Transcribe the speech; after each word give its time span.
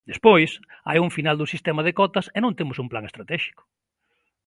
Despois, 0.11 0.51
hai 0.87 0.97
un 1.05 1.13
final 1.17 1.35
do 1.39 1.51
sistema 1.53 1.81
de 1.83 1.95
cotas 1.99 2.25
e 2.37 2.39
non 2.43 2.55
temos 2.59 2.77
un 2.83 2.87
plan 2.91 3.05
estratéxico. 3.09 3.63